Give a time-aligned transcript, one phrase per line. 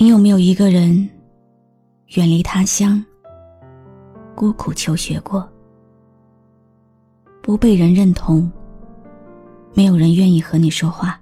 [0.00, 1.10] 你有没有一个人
[2.14, 3.04] 远离他乡，
[4.32, 5.46] 孤苦求学过，
[7.42, 8.48] 不被人认同？
[9.74, 11.20] 没有人愿意和你说话，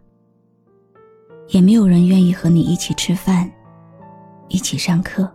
[1.49, 3.51] 也没有人愿意和你一起吃饭，
[4.49, 5.27] 一起上课。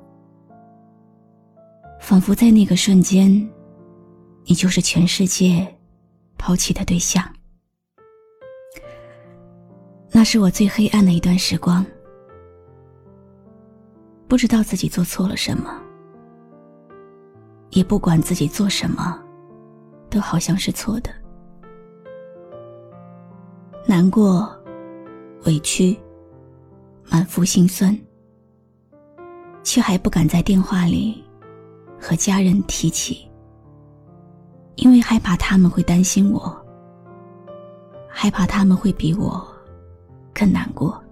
[1.99, 3.31] 仿佛在那个瞬间，
[4.45, 5.67] 你就是全世界
[6.37, 7.23] 抛弃的对象。
[10.11, 11.83] 那是我最黑暗的一段时光，
[14.31, 15.77] 不知道自己做错了什么，
[17.71, 19.21] 也不管自己做什么，
[20.09, 21.11] 都好像是错的。
[23.85, 24.49] 难过、
[25.43, 25.99] 委屈、
[27.09, 27.93] 满腹心酸，
[29.63, 31.21] 却还不敢在电话里
[31.99, 33.29] 和家人提起，
[34.75, 36.65] 因为害怕他们会担心我，
[38.07, 39.45] 害怕他们会比我
[40.33, 41.03] 更难过。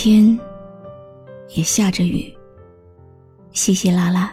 [0.00, 0.38] 天
[1.56, 2.32] 也下着雨。
[3.50, 4.32] 稀稀拉拉，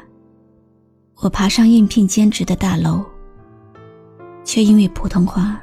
[1.15, 3.03] 我爬上应聘兼职的大楼，
[4.43, 5.59] 却因为普通话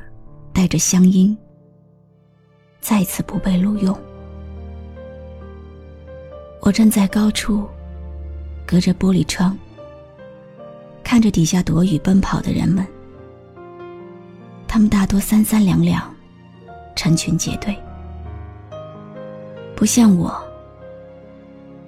[0.53, 1.39] 带着乡音，
[2.81, 3.97] 再次不被录用。
[6.63, 7.65] 我站在高处，
[8.67, 9.57] 隔着玻璃窗，
[11.05, 12.85] 看着底下躲雨奔跑的人们，
[14.67, 16.13] 他们大多三三两两，
[16.97, 17.79] 成群结队，
[19.83, 20.33] 不像我，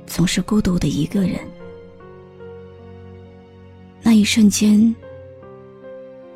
[0.04, 1.38] 总是孤独的一个人。
[4.02, 4.92] 那一瞬间，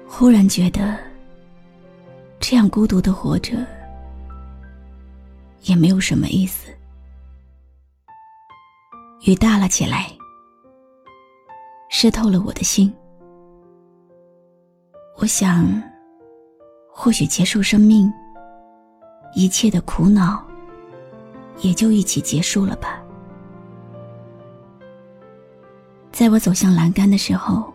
[0.07, 0.97] 忽然觉得，
[2.39, 3.67] 这样孤独的活着，
[5.63, 6.71] 也没有什么意思。
[9.27, 10.07] 雨大了起来，
[11.91, 12.95] 湿透了我的心。
[15.17, 15.67] 我想，
[16.89, 18.09] 或许结束生命，
[19.35, 20.48] 一切的苦恼，
[21.61, 23.03] 也就一起结束了吧。
[26.13, 27.73] 在我走向栏杆的时候，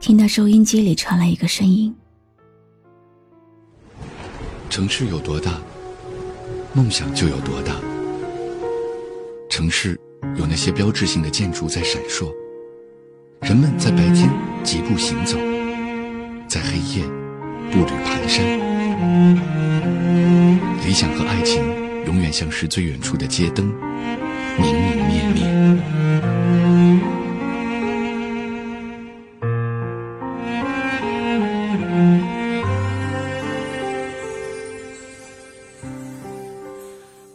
[0.00, 1.94] 听到收音机里传来一个声音
[4.70, 5.60] ：“城市有多大，
[6.72, 7.74] 梦想就有多大。
[9.50, 9.98] 城市
[10.36, 12.30] 有那些标志性的建筑在闪烁，
[13.42, 14.30] 人们在白天
[14.62, 15.36] 疾步行走，
[16.48, 17.04] 在黑夜
[17.70, 18.56] 步履蹒跚。
[20.84, 21.62] 理想和爱情
[22.06, 23.66] 永远像是最远处的街灯
[24.58, 25.46] 明明灭灭。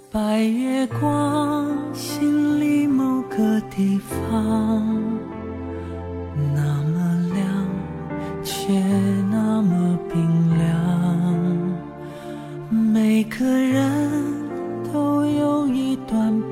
[0.09, 5.10] 白月光心里某个地方。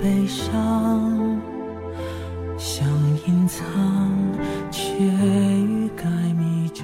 [0.09, 0.51] 悲伤，
[2.57, 2.83] 想
[3.27, 3.63] 隐藏，
[4.71, 6.03] 却欲盖
[6.33, 6.83] 弥彰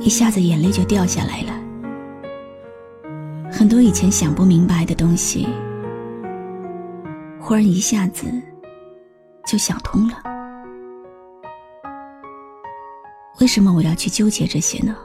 [0.00, 1.52] 一下子眼泪就掉下来了，
[3.52, 5.46] 很多以前想不明白的东西，
[7.52, 8.32] 忽然一下子
[9.44, 10.22] 就想通了。
[13.40, 14.96] 为什么我要去纠结这些呢？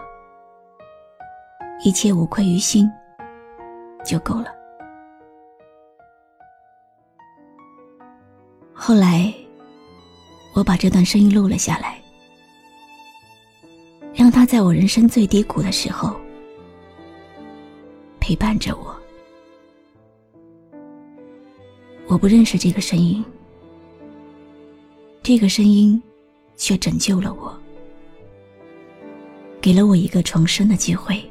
[1.83, 2.89] 一切无愧于心
[4.05, 4.45] 就够了。
[8.73, 9.33] 后来，
[10.53, 12.01] 我把这段声音录了下来。
[14.13, 16.17] 让他在我人生最低谷的时候
[18.21, 18.97] 陪伴着我。
[22.17, 23.23] 我不认识这个声音，
[25.21, 26.01] 这个声音
[26.55, 27.55] 却拯救了我，
[29.61, 31.23] 给了我一个重生的机会。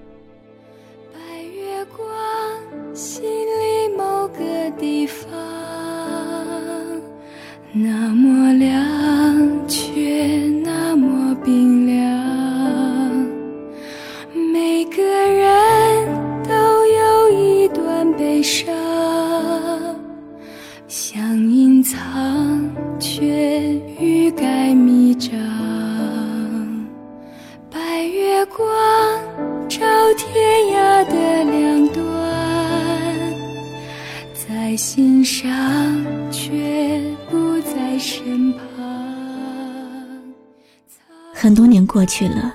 [41.46, 42.52] 很多年过去了，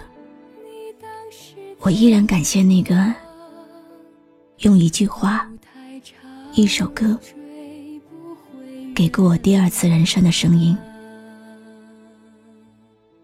[1.80, 3.14] 我依然感谢那个
[4.64, 5.50] 用一句话、
[6.56, 7.18] 一首歌
[8.94, 10.78] 给过我第二次人生的声音。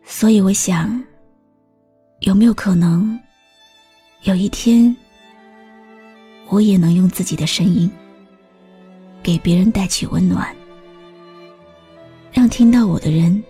[0.06, 1.04] 所以我想，
[2.22, 3.20] 有没有可能，
[4.24, 4.96] 有一天，
[6.48, 7.92] 我也能用自己的声音，
[9.22, 10.48] 给别人带去温暖，
[12.32, 13.44] 让听到我的人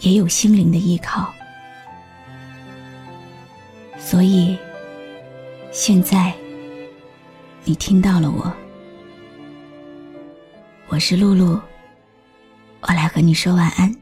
[0.00, 1.32] 也有心灵的依靠。
[3.98, 4.56] 所以，
[5.72, 6.32] 现在，
[7.64, 8.52] 你听到了我，
[10.88, 11.60] 我是露露，
[12.82, 13.94] 我来和你说晚安。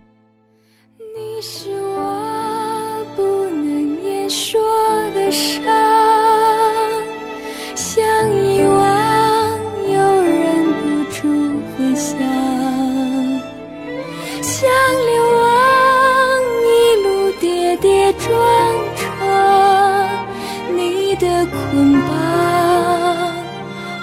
[21.17, 23.35] 的捆绑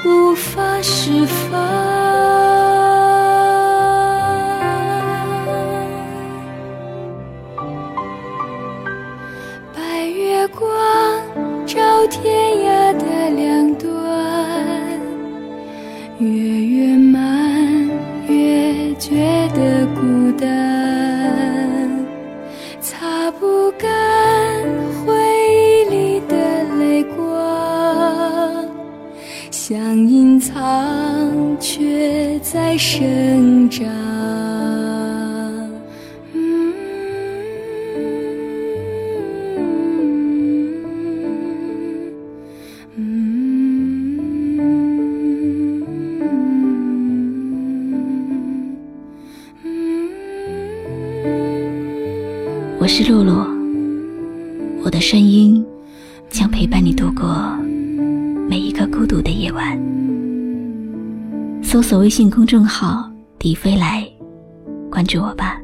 [0.06, 1.62] 无法释放。
[9.74, 10.68] 白月光
[11.66, 12.51] 照天
[32.92, 33.88] 生长。
[42.98, 44.20] 嗯。
[52.78, 53.46] 我是露露，
[54.84, 55.66] 我的声音
[56.30, 57.58] 将陪伴你度过
[58.50, 59.80] 每一个孤独的夜晚。
[61.72, 63.10] 搜索微信公众号
[63.40, 64.06] “迪飞来”，
[64.92, 65.61] 关注我吧。